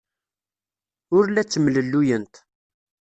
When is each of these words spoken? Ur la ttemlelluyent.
Ur 1.17 1.25
la 1.29 1.43
ttemlelluyent. 1.45 2.33